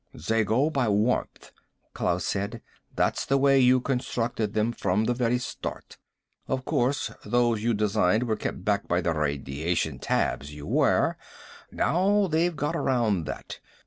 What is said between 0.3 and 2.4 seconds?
go by warmth," Klaus